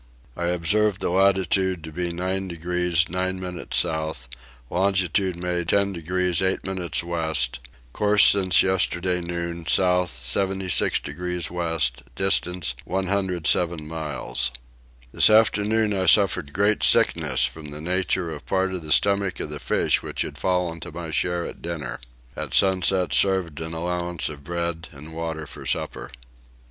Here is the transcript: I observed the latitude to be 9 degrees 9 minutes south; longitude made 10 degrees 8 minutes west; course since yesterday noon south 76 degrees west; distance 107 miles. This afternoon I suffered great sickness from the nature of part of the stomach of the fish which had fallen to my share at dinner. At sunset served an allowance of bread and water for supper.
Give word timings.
I 0.35 0.47
observed 0.47 0.99
the 0.99 1.11
latitude 1.11 1.83
to 1.83 1.91
be 1.91 2.11
9 2.11 2.47
degrees 2.47 3.07
9 3.07 3.39
minutes 3.39 3.77
south; 3.77 4.27
longitude 4.71 5.35
made 5.35 5.69
10 5.69 5.93
degrees 5.93 6.41
8 6.41 6.63
minutes 6.65 7.03
west; 7.03 7.59
course 7.93 8.25
since 8.25 8.63
yesterday 8.63 9.21
noon 9.21 9.67
south 9.67 10.09
76 10.09 10.99
degrees 11.01 11.51
west; 11.51 12.01
distance 12.15 12.73
107 12.83 13.87
miles. 13.87 14.49
This 15.11 15.29
afternoon 15.29 15.93
I 15.93 16.07
suffered 16.07 16.51
great 16.51 16.81
sickness 16.81 17.45
from 17.45 17.67
the 17.67 17.79
nature 17.79 18.31
of 18.31 18.47
part 18.47 18.73
of 18.73 18.81
the 18.81 18.91
stomach 18.91 19.39
of 19.39 19.51
the 19.51 19.59
fish 19.59 20.01
which 20.01 20.23
had 20.23 20.35
fallen 20.39 20.79
to 20.79 20.91
my 20.91 21.11
share 21.11 21.45
at 21.45 21.61
dinner. 21.61 21.99
At 22.35 22.55
sunset 22.55 23.13
served 23.13 23.59
an 23.61 23.75
allowance 23.75 24.29
of 24.29 24.43
bread 24.43 24.89
and 24.91 25.13
water 25.13 25.45
for 25.45 25.67
supper. 25.67 26.09